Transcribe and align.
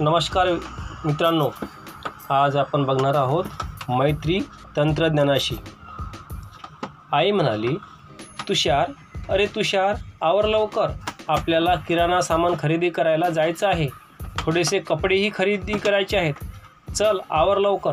नमस्कार 0.00 0.48
मित्रांनो 1.04 1.50
आज 2.30 2.56
आपण 2.56 2.84
बघणार 2.84 3.14
आहोत 3.14 3.44
मैत्री 3.88 4.38
तंत्रज्ञानाशी. 4.76 5.56
आई 7.12 7.30
म्हणाली 7.30 7.74
तुषार 8.48 8.90
अरे 9.28 9.46
तुषार 9.46 9.94
आवर 10.22 10.44
लवकर. 10.44 10.90
आपल्याला 11.28 11.74
किराणा 11.74 12.20
सामान 12.20 12.54
खरेदी 12.58 12.90
करायला 12.90 13.30
जायचं 13.30 13.68
आहे. 13.68 13.88
थोडेसे 14.38 14.78
कपडेही 14.78 15.30
खरेदी 15.34 15.78
करायचे 15.78 16.16
आहेत. 16.16 16.34
चल 16.92 17.18
आवर 17.30 17.58
लवकर. 17.58 17.92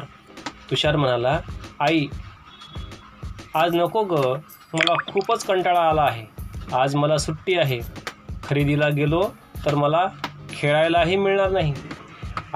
तुषार 0.71 0.95
म्हणाला 0.95 1.39
आई 1.79 2.07
आज 3.55 3.75
नको 3.75 4.03
ग. 4.03 4.19
मला 4.73 4.95
खूपच 5.11 5.45
कंटाळा 5.45 5.89
आला 5.89 6.03
आहे. 6.03 6.25
आज 6.75 6.95
मला 6.95 7.17
सुट्टी 7.17 7.57
आहे. 7.57 7.79
खरेदीला 8.49 8.89
गेलो 8.89 9.29
तर 9.65 9.75
मला 9.75 10.07
खेळायलाही 10.49 11.15
मिळणार 11.15 11.49
नाही. 11.49 11.73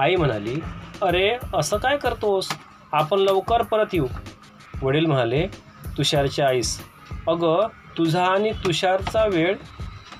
आई 0.00 0.16
म्हणाली 0.16 0.60
अरे 1.02 1.36
असं 1.54 1.76
काय 1.76 1.96
करतोस? 1.96 2.48
आपण 2.92 3.18
लवकर 3.18 3.62
परत 3.62 3.86
येऊ. 3.92 4.06
वडील 4.82 5.06
म्हणाले 5.06 5.46
तुषारच्या 5.98 6.48
आईस 6.48 6.80
अगं 7.28 7.66
तुझा 7.98 8.24
आणि 8.24 8.52
तुषारचा 8.52 9.24
वेळ 9.26 9.56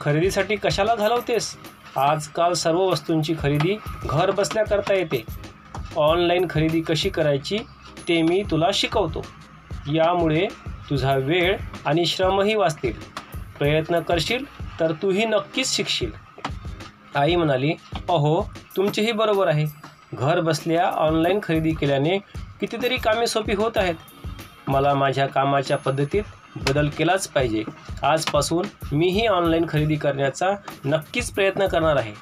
खरेदीसाठी 0.00 0.56
कशाला 0.56 0.94
घालवतेस? 0.94 1.56
आजकाल 1.96 2.52
सर्व 2.52 2.80
वस्तूंची 2.80 3.34
खरेदी 3.40 3.78
घर 4.04 4.30
बसल्या 4.30 4.64
करता 4.64 4.94
येते. 4.94 5.24
ऑनलाईन 5.96 6.46
खरेदी 6.50 6.80
कशी 6.80 7.08
करायची 7.08 7.58
ते 8.08 8.22
मी 8.22 8.42
तुला 8.50 8.68
शिकवतो. 8.74 9.26
यामुळे 9.92 10.46
तुझा 10.90 11.14
वेळ 11.14 11.56
आणि 11.86 12.06
श्रमही 12.06 12.54
वाचतील. 12.54 12.92
प्रयत्न 13.58 14.00
करशील 14.00 14.44
तर 14.80 14.92
तूही 14.92 15.24
नक्कीच 15.24 15.76
शिकशील. 15.76 16.10
आई 17.16 17.36
म्हणाली 17.36 17.72
अहो 18.08 18.42
तुमचेही 18.76 19.12
बरोबर 19.12 19.48
आहे. 19.48 19.66
घर 20.14 20.40
बसल्या 20.40 20.86
ऑनलाईन 20.86 21.40
खरेदी 21.42 21.70
केल्याने 21.70 22.18
कितीतरी 22.60 22.96
कामे 22.96 23.26
सोपी 23.26 23.54
होत 23.54 23.72
आहेत. 23.76 23.94
मला 24.68 24.94
माझ्या 24.94 25.26
कामाच्या 25.26 25.78
पद्धतीत 25.78 26.22
बदल 26.56 26.88
केलाच 26.88 27.28
पाहिजे. 27.28 27.64
आजपासून 28.02 28.66
मीही 28.92 29.26
ऑनलाईन 29.26 29.66
खरेदी 29.68 29.96
करण्याचा 29.96 30.50
नक्कीच 30.84 31.30
प्रयत्न 31.30 31.66
करणार 31.66 31.96
आहे. 31.96 32.12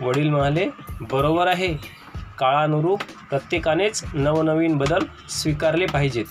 वडील 0.00 0.30
म्हणाले 0.30 0.66
बरोबर 1.00 1.46
आहे. 1.46 1.74
काळानुरूप 2.38 3.02
प्रत्येकानेच 3.30 4.04
नवनवीन 4.14 4.78
बदल 4.78 4.98
स्वीकारले 5.28 5.86
पाहिजेत. 5.86 6.24